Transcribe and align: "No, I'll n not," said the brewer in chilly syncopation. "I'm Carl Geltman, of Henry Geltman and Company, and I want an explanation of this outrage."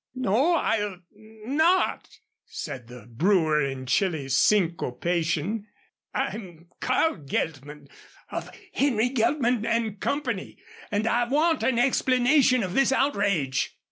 "No, 0.15 0.55
I'll 0.55 0.93
n 1.15 1.41
not," 1.55 2.09
said 2.47 2.87
the 2.87 3.05
brewer 3.07 3.61
in 3.63 3.85
chilly 3.85 4.29
syncopation. 4.29 5.67
"I'm 6.11 6.69
Carl 6.79 7.17
Geltman, 7.17 7.87
of 8.31 8.49
Henry 8.73 9.09
Geltman 9.09 9.63
and 9.63 9.99
Company, 9.99 10.57
and 10.89 11.05
I 11.05 11.25
want 11.25 11.61
an 11.61 11.77
explanation 11.77 12.63
of 12.63 12.73
this 12.73 12.91
outrage." 12.91 13.77